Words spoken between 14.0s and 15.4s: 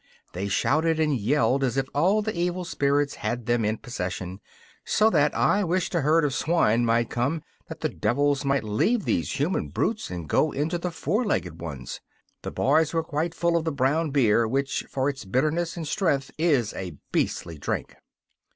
beer, which for its